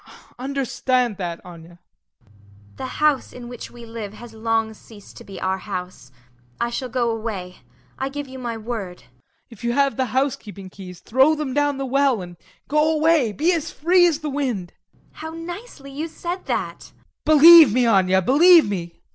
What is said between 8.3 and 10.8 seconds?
my word. TROFIMOV. If you have the housekeeping